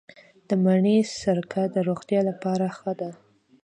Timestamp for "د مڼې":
0.47-0.97